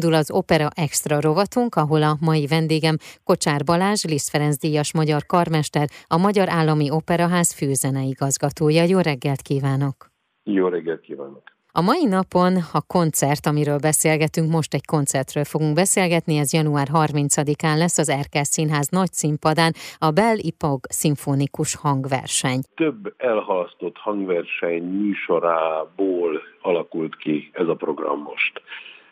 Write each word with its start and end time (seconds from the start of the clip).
Indul 0.00 0.18
az 0.18 0.30
Opera 0.30 0.68
Extra 0.74 1.20
rovatunk, 1.20 1.74
ahol 1.74 2.02
a 2.02 2.16
mai 2.20 2.46
vendégem 2.46 2.96
Kocsár 3.24 3.64
Balázs, 3.64 4.04
Liszt 4.04 4.30
Ferenc 4.30 4.56
díjas 4.56 4.92
magyar 4.92 5.22
karmester, 5.26 5.86
a 6.06 6.16
Magyar 6.16 6.48
Állami 6.48 6.90
Operaház 6.90 7.52
főzeneigazgatója. 7.52 8.82
Jó 8.82 8.98
reggelt 8.98 9.42
kívánok! 9.42 9.96
Jó 10.42 10.68
reggelt 10.68 11.00
kívánok! 11.00 11.42
A 11.72 11.80
mai 11.80 12.04
napon 12.04 12.56
a 12.72 12.80
koncert, 12.86 13.46
amiről 13.46 13.78
beszélgetünk, 13.78 14.50
most 14.50 14.74
egy 14.74 14.84
koncertről 14.84 15.44
fogunk 15.44 15.74
beszélgetni, 15.74 16.36
ez 16.36 16.52
január 16.52 16.88
30-án 16.92 17.76
lesz 17.76 17.98
az 17.98 18.08
Erkel 18.08 18.44
Színház 18.44 18.88
nagy 18.88 19.12
színpadán, 19.12 19.72
a 19.98 20.10
Bell 20.10 20.36
Ipog 20.36 20.80
szimfonikus 20.88 21.76
hangverseny. 21.76 22.60
Több 22.74 23.14
elhalasztott 23.16 23.96
hangverseny 23.96 24.82
műsorából 24.82 26.40
alakult 26.62 27.16
ki 27.16 27.50
ez 27.52 27.68
a 27.68 27.74
program 27.74 28.18
most. 28.20 28.62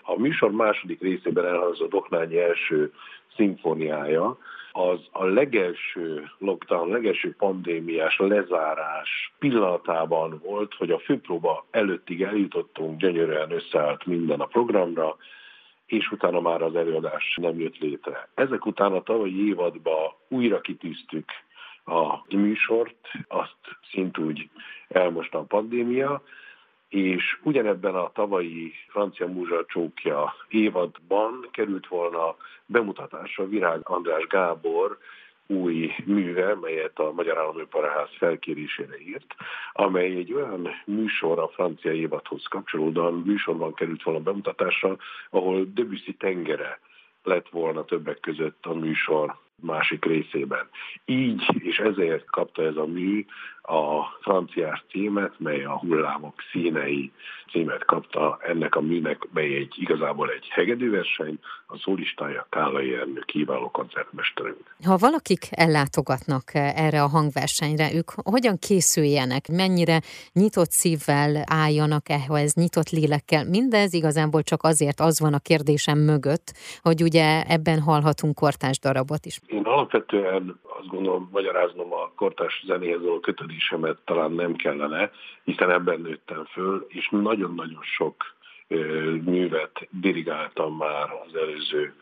A 0.04 0.18
műsor 0.18 0.50
második 0.50 1.00
részében 1.00 1.46
elhangzott 1.46 1.90
Doknányi 1.90 2.38
első 2.38 2.92
szimfóniája, 3.36 4.38
az 4.76 5.00
a 5.12 5.24
legelső 5.24 6.30
lockdown, 6.38 6.90
legelső 6.90 7.34
pandémiás 7.38 8.18
lezárás 8.18 9.32
pillanatában 9.38 10.40
volt, 10.44 10.74
hogy 10.74 10.90
a 10.90 10.98
főpróba 10.98 11.66
előttig 11.70 12.22
eljutottunk, 12.22 13.00
gyönyörűen 13.00 13.50
összeállt 13.50 14.06
minden 14.06 14.40
a 14.40 14.46
programra, 14.46 15.16
és 15.86 16.10
utána 16.10 16.40
már 16.40 16.62
az 16.62 16.76
előadás 16.76 17.38
nem 17.40 17.60
jött 17.60 17.78
létre. 17.78 18.28
Ezek 18.34 18.66
után 18.66 18.92
a 18.92 19.02
tavalyi 19.02 19.46
évadban 19.48 20.12
újra 20.28 20.60
kitűztük 20.60 21.30
a 21.84 22.34
műsort, 22.36 22.96
azt 23.28 23.56
szintúgy 23.92 24.48
elmosta 24.88 25.38
a 25.38 25.44
pandémia, 25.44 26.22
és 26.94 27.38
ugyanebben 27.42 27.94
a 27.94 28.10
tavalyi 28.12 28.72
francia 28.88 29.26
múzsa 29.26 29.64
csókja 29.66 30.34
évadban 30.48 31.48
került 31.50 31.86
volna 31.86 32.36
bemutatásra 32.66 33.48
Virág 33.48 33.80
András 33.82 34.26
Gábor 34.26 34.98
új 35.46 35.90
műve, 36.04 36.54
melyet 36.54 36.98
a 36.98 37.12
Magyar 37.12 37.38
Állami 37.38 37.64
Paraház 37.70 38.08
felkérésére 38.18 38.98
írt, 38.98 39.34
amely 39.72 40.16
egy 40.16 40.32
olyan 40.32 40.68
műsor 40.84 41.38
a 41.38 41.48
francia 41.48 41.92
évadhoz 41.92 42.44
kapcsolódóan 42.44 43.22
műsorban 43.26 43.74
került 43.74 44.02
volna 44.02 44.20
bemutatásra, 44.20 44.96
ahol 45.30 45.66
Debussy 45.74 46.12
tengere 46.12 46.78
lett 47.22 47.48
volna 47.48 47.84
többek 47.84 48.20
között 48.20 48.66
a 48.66 48.74
műsor 48.74 49.36
másik 49.62 50.04
részében. 50.04 50.68
Így 51.04 51.42
és 51.58 51.78
ezért 51.78 52.24
kapta 52.24 52.62
ez 52.62 52.76
a 52.76 52.86
mű 52.86 53.24
a 53.66 54.04
franciás 54.20 54.84
címet, 54.90 55.32
mely 55.38 55.64
a 55.64 55.78
hullámok 55.78 56.34
színei 56.52 57.12
címet 57.50 57.84
kapta 57.84 58.38
ennek 58.42 58.74
a 58.74 58.80
műnek, 58.80 59.28
mely 59.32 59.54
egy 59.54 59.74
igazából 59.76 60.30
egy 60.30 60.48
hegedűverseny, 60.48 61.38
a 61.66 61.76
szólistája 61.76 62.46
Kálai 62.50 62.94
Ernő 62.94 63.22
kiváló 63.26 63.70
koncertmesterünk. 63.70 64.74
Ha 64.84 64.96
valakik 64.96 65.46
ellátogatnak 65.50 66.50
erre 66.54 67.02
a 67.02 67.06
hangversenyre, 67.06 67.94
ők 67.94 68.10
hogyan 68.10 68.56
készüljenek, 68.58 69.48
mennyire 69.48 70.00
nyitott 70.32 70.70
szívvel 70.70 71.42
álljanak 71.46 72.08
ehhez, 72.08 72.54
nyitott 72.54 72.90
lélekkel? 72.90 73.44
Mindez 73.44 73.94
igazából 73.94 74.42
csak 74.42 74.62
azért 74.62 75.00
az 75.00 75.20
van 75.20 75.34
a 75.34 75.38
kérdésem 75.38 75.98
mögött, 75.98 76.52
hogy 76.82 77.02
ugye 77.02 77.42
ebben 77.42 77.80
hallhatunk 77.80 78.34
kortás 78.34 78.78
darabot 78.78 79.26
is. 79.26 79.40
Én 79.46 79.63
alapvetően 79.74 80.60
azt 80.62 80.86
gondolom, 80.86 81.28
magyaráznom 81.32 81.92
a 81.92 82.10
kortás 82.14 82.62
zenéhez 82.66 83.00
való 83.00 83.20
kötődésemet 83.20 83.98
talán 84.04 84.32
nem 84.32 84.54
kellene, 84.54 85.10
hiszen 85.44 85.70
ebben 85.70 86.00
nőttem 86.00 86.44
föl, 86.44 86.86
és 86.88 87.08
nagyon-nagyon 87.10 87.82
sok 87.82 88.34
művet 89.24 89.88
dirigáltam 89.90 90.76
már 90.76 91.08
az 91.26 91.36
előző 91.36 91.94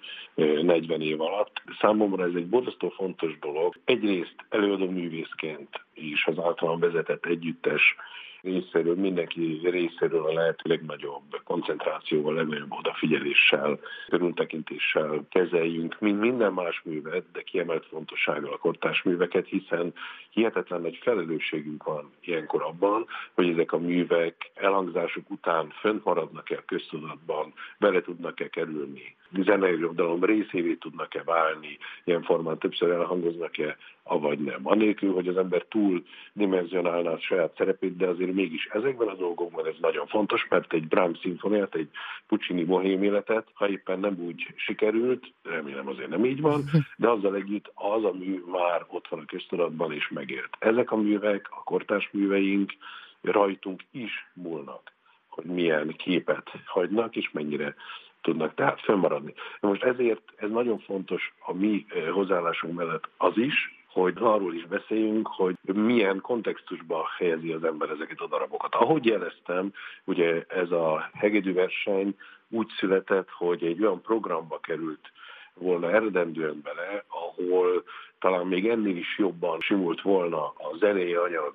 40 0.63 1.01
év 1.01 1.21
alatt. 1.21 1.63
Számomra 1.81 2.25
ez 2.25 2.35
egy 2.35 2.47
borzasztó 2.47 2.89
fontos 2.89 3.39
dolog. 3.39 3.75
Egyrészt 3.85 4.35
előadó 4.49 4.91
művészként 4.91 5.81
is 5.95 6.27
az 6.27 6.39
általán 6.39 6.79
vezetett 6.79 7.27
együttes 7.27 7.97
részéről, 8.43 8.95
mindenki 8.95 9.61
részéről 9.63 10.25
a 10.27 10.33
lehető 10.33 10.69
legnagyobb 10.69 11.41
koncentrációval, 11.45 12.35
legnagyobb 12.35 12.73
odafigyeléssel, 12.73 13.79
körültekintéssel 14.09 15.25
kezeljünk, 15.31 15.97
mint 16.01 16.21
minden 16.21 16.53
más 16.53 16.83
művet, 16.85 17.25
de 17.33 17.43
kiemelt 17.43 17.87
fontossággal 17.87 18.53
a 18.53 18.59
kortás 18.59 19.03
műveket, 19.03 19.47
hiszen 19.47 19.95
hihetetlen 20.31 20.81
nagy 20.81 20.99
felelősségünk 21.03 21.85
van 21.85 22.11
ilyenkor 22.21 22.63
abban, 22.63 23.07
hogy 23.35 23.49
ezek 23.49 23.73
a 23.73 23.79
művek 23.79 24.51
elhangzásuk 24.55 25.31
után 25.31 25.69
fönt 25.81 26.05
maradnak-e 26.05 26.57
a 26.57 26.65
köztudatban, 26.67 27.53
bele 27.79 28.01
tudnak-e 28.01 28.49
kerülni, 28.49 29.17
zenei 29.41 29.77
irodalom 29.77 30.25
részévé 30.25 30.75
tudnak-e 30.75 31.23
válni, 31.23 31.79
ilyen 32.05 32.23
formán 32.23 32.59
többször 32.59 32.91
elhangoznak-e, 32.91 33.77
avagy 34.05 34.39
nem. 34.39 34.61
Anélkül, 34.63 35.13
hogy 35.13 35.29
az 35.29 35.37
ember 35.37 35.63
túl 35.63 36.03
dimenzionálná 36.33 37.11
a 37.11 37.19
saját 37.19 37.55
szerepét, 37.57 37.97
de 37.97 38.07
azért 38.07 38.33
mégis 38.33 38.67
ezekben 38.67 39.09
a 39.09 39.15
dolgokban 39.15 39.67
ez 39.67 39.75
nagyon 39.81 40.07
fontos, 40.07 40.47
mert 40.49 40.73
egy 40.73 40.89
Brahms 40.89 41.19
szimfoniát, 41.19 41.75
egy 41.75 41.89
Puccini 42.27 42.65
bohém 42.65 43.03
életet, 43.03 43.49
ha 43.53 43.69
éppen 43.69 44.01
nem 44.01 44.17
úgy 44.19 44.47
sikerült, 44.57 45.33
remélem 45.43 45.89
azért 45.89 46.09
nem 46.09 46.25
így 46.25 46.41
van, 46.41 46.65
de 46.97 47.09
azzal 47.09 47.35
együtt 47.35 47.71
az 47.75 48.05
a 48.05 48.13
mű 48.13 48.43
már 48.47 48.85
ott 48.89 49.09
van 49.09 49.21
a 49.21 49.25
köztudatban 49.25 49.93
és 49.93 50.09
megért. 50.09 50.57
Ezek 50.59 50.91
a 50.91 50.97
művek, 50.97 51.49
a 51.51 51.63
kortás 51.63 52.09
műveink 52.13 52.73
rajtunk 53.21 53.83
is 53.91 54.31
múlnak, 54.35 54.93
hogy 55.29 55.45
milyen 55.45 55.95
képet 55.97 56.51
hagynak, 56.65 57.17
és 57.17 57.31
mennyire 57.31 57.75
tudnak 58.23 58.55
tehát 58.55 58.81
fönnmaradni. 58.81 59.35
Most 59.61 59.83
ezért 59.83 60.23
ez 60.37 60.51
nagyon 60.51 60.79
fontos 60.79 61.33
a 61.47 61.53
mi 61.53 61.87
eh, 61.89 62.09
hozzáállásunk 62.09 62.75
mellett 62.75 63.09
az 63.17 63.37
is, 63.37 63.82
hogy 63.93 64.17
arról 64.21 64.55
is 64.55 64.67
beszéljünk, 64.67 65.27
hogy 65.27 65.55
milyen 65.75 66.21
kontextusba 66.21 67.09
helyezi 67.19 67.53
az 67.53 67.65
ember 67.65 67.91
ezeket 67.91 68.21
a 68.21 68.27
darabokat. 68.27 68.75
Ahogy 68.75 69.05
jeleztem, 69.05 69.73
ugye 70.05 70.45
ez 70.49 70.71
a 70.71 71.11
hegedűverseny 71.13 72.17
úgy 72.49 72.69
született, 72.79 73.31
hogy 73.31 73.65
egy 73.65 73.83
olyan 73.83 74.01
programba 74.01 74.59
került 74.59 75.13
volna 75.55 75.91
eredendően 75.91 76.61
bele, 76.63 77.05
ahol 77.09 77.83
talán 78.19 78.47
még 78.47 78.69
ennél 78.69 78.97
is 78.97 79.19
jobban 79.19 79.61
simult 79.61 80.01
volna 80.01 80.45
a 80.45 80.77
zenei 80.79 81.15
anyag 81.15 81.53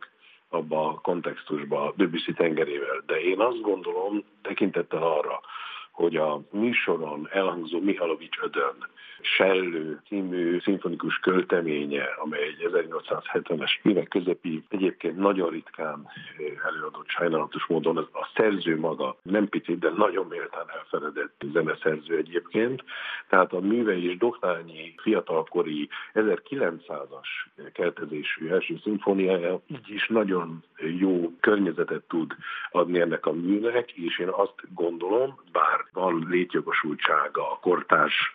abba 0.49 0.87
a 0.87 0.99
kontextusba 1.01 1.93
Debussy 1.95 2.33
tengerével. 2.33 3.03
De 3.05 3.21
én 3.21 3.39
azt 3.39 3.61
gondolom, 3.61 4.23
tekintettel 4.41 5.03
arra, 5.03 5.41
hogy 5.97 6.15
a 6.15 6.41
műsoron 6.51 7.27
elhangzó 7.31 7.79
Mihalovics 7.79 8.37
Ödön 8.41 8.87
Sellő 9.21 9.99
című 10.07 10.59
szimfonikus 10.59 11.19
költeménye, 11.19 12.03
amely 12.23 12.43
egy 12.43 12.69
1870-es 12.71 13.71
évek 13.83 14.07
közepi, 14.07 14.63
egyébként 14.69 15.17
nagyon 15.17 15.49
ritkán 15.49 16.07
előadott 16.65 17.07
sajnálatos 17.07 17.65
módon, 17.65 17.97
az 17.97 18.07
a 18.11 18.29
szerző 18.35 18.79
maga 18.79 19.17
nem 19.21 19.49
picit, 19.49 19.79
de 19.79 19.89
nagyon 19.89 20.25
méltán 20.27 20.65
elfeledett 20.77 21.43
zeneszerző 21.53 22.17
egyébként. 22.17 22.83
Tehát 23.29 23.53
a 23.53 23.59
művei 23.59 24.09
és 24.09 24.17
Doknányi 24.17 24.93
fiatalkori 24.97 25.89
1900-as 26.13 27.27
keltezésű 27.73 28.47
első 28.47 28.79
szimfóniája 28.83 29.61
így 29.67 29.89
is 29.89 30.07
nagyon 30.07 30.63
jó 30.99 31.31
környezetet 31.39 32.03
tud 32.07 32.35
adni 32.71 32.99
ennek 32.99 33.25
a 33.25 33.31
műnek, 33.31 33.91
és 33.91 34.19
én 34.19 34.29
azt 34.29 34.73
gondolom, 34.73 35.39
bár 35.51 35.86
létjogosultsága 36.25 37.51
a 37.51 37.59
kortárs 37.61 38.33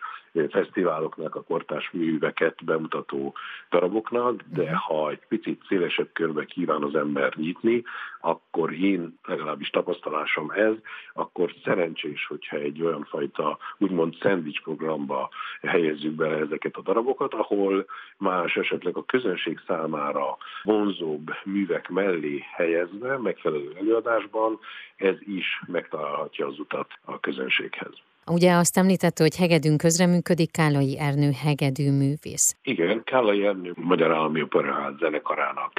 fesztiváloknak, 0.49 1.35
a 1.35 1.43
kortás 1.43 1.89
műveket 1.91 2.65
bemutató 2.65 3.33
daraboknak, 3.69 4.41
de 4.53 4.63
mhm. 4.63 4.73
ha 4.73 5.09
egy 5.09 5.21
picit 5.27 5.63
szélesebb 5.67 6.09
körbe 6.13 6.45
kíván 6.45 6.83
az 6.83 6.95
ember 6.95 7.33
nyitni, 7.35 7.83
akkor 8.21 8.73
én 8.73 9.19
legalábbis 9.23 9.69
tapasztalásom 9.69 10.49
ez, 10.49 10.73
akkor 11.13 11.53
szerencsés, 11.63 12.25
hogyha 12.25 12.57
egy 12.57 12.81
olyan 12.81 13.03
fajta 13.03 13.57
úgymond 13.77 14.15
szendvics 14.21 14.61
programba 14.61 15.29
helyezzük 15.61 16.11
bele 16.11 16.37
ezeket 16.37 16.75
a 16.75 16.81
darabokat, 16.81 17.33
ahol 17.33 17.85
más 18.17 18.55
esetleg 18.55 18.97
a 18.97 19.05
közönség 19.05 19.59
számára 19.67 20.37
vonzóbb 20.63 21.31
művek 21.43 21.89
mellé 21.89 22.43
helyezve, 22.55 23.17
megfelelő 23.17 23.73
előadásban, 23.79 24.59
ez 24.95 25.15
is 25.19 25.61
megtalálhatja 25.67 26.47
az 26.47 26.59
utat 26.59 26.91
a 27.05 27.19
közönséghez. 27.19 27.93
Ugye 28.31 28.53
azt 28.53 28.77
említette, 28.77 29.23
hogy 29.23 29.35
hegedűn 29.35 29.77
közreműködik 29.77 30.51
Kálai 30.51 30.99
Ernő 30.99 31.31
hegedű 31.43 31.91
művész. 31.91 32.55
Igen, 32.63 33.03
Kálai 33.03 33.45
Ernő 33.45 33.73
Magyar 33.75 34.11
Állami 34.11 34.41
Operaház 34.41 34.93
zenekarának 34.99 35.71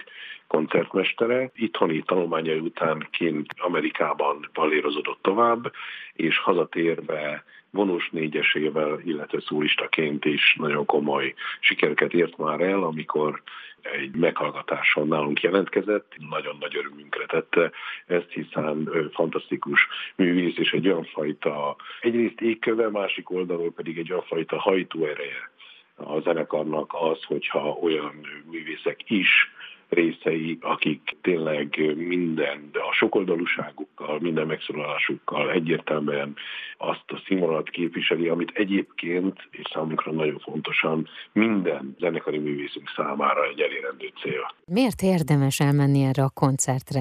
koncertmestere. 0.46 1.50
Itthoni 1.54 2.02
tanulmányai 2.06 2.58
után 2.58 3.08
kint 3.10 3.54
Amerikában 3.56 4.50
palérozódott 4.52 5.18
tovább, 5.22 5.72
és 6.12 6.38
hazatérve 6.38 7.44
vonós 7.74 8.08
négyesével, 8.10 9.00
illetve 9.04 9.40
szólistaként 9.40 10.24
is 10.24 10.56
nagyon 10.58 10.84
komoly 10.84 11.34
sikereket 11.60 12.12
ért 12.12 12.36
már 12.36 12.60
el, 12.60 12.82
amikor 12.82 13.42
egy 13.82 14.14
meghallgatáson 14.14 15.08
nálunk 15.08 15.40
jelentkezett, 15.40 16.12
nagyon 16.30 16.56
nagy 16.60 16.76
örömünkre 16.76 17.26
tette 17.26 17.70
ezt, 18.06 18.30
hiszen 18.30 18.90
fantasztikus 19.12 19.88
művész 20.16 20.56
és 20.56 20.72
egy 20.72 20.88
olyan 20.88 21.04
fajta, 21.04 21.76
egyrészt 22.00 22.40
égköve, 22.40 22.90
másik 22.90 23.30
oldalról 23.30 23.72
pedig 23.72 23.98
egy 23.98 24.10
olyan 24.10 24.24
fajta 24.26 24.58
hajtóereje 24.58 25.50
a 25.96 26.20
zenekarnak 26.20 26.94
az, 26.98 27.22
hogyha 27.24 27.78
olyan 27.82 28.26
művészek 28.50 29.10
is 29.10 29.52
részei, 29.94 30.58
akik 30.60 31.16
tényleg 31.22 31.94
minden, 31.96 32.68
de 32.72 32.80
a 32.80 32.92
sokoldalúságukkal, 32.92 34.18
minden 34.20 34.46
megszólalásukkal 34.46 35.50
egyértelműen 35.50 36.34
azt 36.78 37.04
a 37.06 37.22
színvonalat 37.26 37.70
képviseli, 37.70 38.28
amit 38.28 38.50
egyébként, 38.54 39.48
és 39.50 39.62
számunkra 39.72 40.12
nagyon 40.12 40.38
fontosan, 40.38 41.08
minden 41.32 41.96
zenekari 41.98 42.38
művészünk 42.38 42.92
számára 42.96 43.44
egy 43.44 43.60
elérendő 43.60 44.10
cél. 44.22 44.54
Miért 44.64 45.02
érdemes 45.02 45.60
elmenni 45.60 46.02
erre 46.02 46.22
a 46.22 46.30
koncertre? 46.34 47.00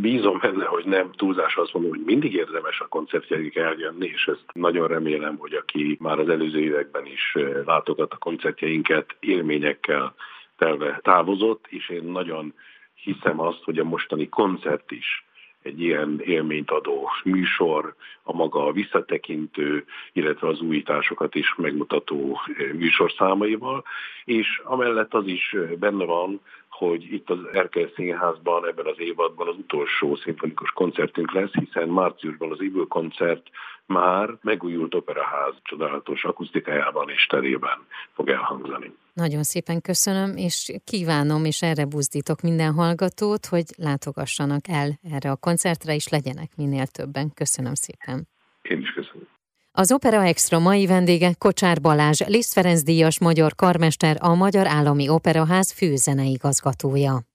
Bízom 0.00 0.38
benne, 0.38 0.64
hogy 0.64 0.84
nem 0.84 1.12
túlzás 1.12 1.56
azt 1.56 1.72
mondom, 1.72 1.90
hogy 1.90 2.04
mindig 2.04 2.34
érdemes 2.34 2.80
a 2.80 2.86
koncertjeik 2.86 3.56
eljönni, 3.56 4.06
és 4.06 4.26
ezt 4.26 4.44
nagyon 4.52 4.88
remélem, 4.88 5.36
hogy 5.36 5.52
aki 5.52 5.96
már 6.00 6.18
az 6.18 6.28
előző 6.28 6.60
években 6.60 7.06
is 7.06 7.36
látogat 7.64 8.12
a 8.12 8.16
koncertjeinket, 8.16 9.16
élményekkel 9.20 10.14
telve 10.58 11.00
távozott, 11.02 11.66
és 11.68 11.88
én 11.88 12.04
nagyon 12.04 12.54
hiszem 12.94 13.40
azt, 13.40 13.62
hogy 13.64 13.78
a 13.78 13.84
mostani 13.84 14.28
koncert 14.28 14.90
is 14.90 15.26
egy 15.62 15.80
ilyen 15.80 16.20
élményt 16.24 16.70
adó 16.70 17.10
műsor, 17.24 17.94
a 18.22 18.32
maga 18.32 18.72
visszatekintő, 18.72 19.84
illetve 20.12 20.48
az 20.48 20.60
újításokat 20.60 21.34
is 21.34 21.54
megmutató 21.56 22.40
műsorszámaival, 22.72 23.84
és 24.24 24.60
amellett 24.64 25.14
az 25.14 25.26
is 25.26 25.56
benne 25.78 26.04
van, 26.04 26.40
hogy 26.68 27.12
itt 27.12 27.30
az 27.30 27.38
Erkel 27.52 27.90
Színházban 27.94 28.66
ebben 28.66 28.86
az 28.86 28.98
évadban 28.98 29.48
az 29.48 29.56
utolsó 29.56 30.16
szimfonikus 30.16 30.70
koncertünk 30.70 31.32
lesz, 31.32 31.52
hiszen 31.52 31.88
márciusban 31.88 32.52
az 32.52 32.60
Ibő 32.60 32.86
koncert 32.86 33.50
már 33.88 34.28
megújult 34.42 34.94
operaház 34.94 35.54
csodálatos 35.62 36.24
akusztikájában 36.24 37.10
és 37.10 37.26
terében 37.26 37.86
fog 38.12 38.28
elhangzani. 38.28 38.92
Nagyon 39.12 39.42
szépen 39.42 39.80
köszönöm, 39.80 40.36
és 40.36 40.72
kívánom, 40.84 41.44
és 41.44 41.62
erre 41.62 41.84
buzdítok 41.84 42.40
minden 42.40 42.72
hallgatót, 42.72 43.46
hogy 43.46 43.64
látogassanak 43.76 44.68
el 44.68 44.98
erre 45.12 45.30
a 45.30 45.36
koncertre, 45.36 45.94
és 45.94 46.08
legyenek 46.08 46.50
minél 46.56 46.86
többen. 46.86 47.32
Köszönöm 47.34 47.74
szépen. 47.74 48.28
Én 48.62 48.78
is 48.78 48.92
köszönöm. 48.92 49.26
Az 49.72 49.92
Opera 49.92 50.22
Extra 50.22 50.58
mai 50.58 50.86
vendége 50.86 51.34
Kocsár 51.38 51.80
Balázs, 51.80 52.20
Liszt 52.26 52.52
Ferenc 52.52 52.82
díjas 52.82 53.20
magyar 53.20 53.54
karmester, 53.54 54.16
a 54.20 54.34
Magyar 54.34 54.66
Állami 54.66 55.08
Operaház 55.08 55.72
főzeneigazgatója. 55.72 57.28